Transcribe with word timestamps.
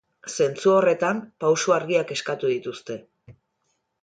Zentzu 0.35 0.71
horretan 0.77 1.19
pausu 1.45 1.75
argiak 1.75 2.15
eskatu 2.17 2.51
dituzte. 2.55 2.97